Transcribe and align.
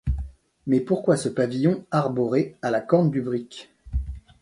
Mais 0.65 0.79
pourquoi 0.79 1.15
ce 1.15 1.29
pavillon 1.29 1.85
arboré 1.91 2.55
à 2.63 2.71
la 2.71 2.81
corne 2.81 3.11
du 3.11 3.21
brick 3.21 3.71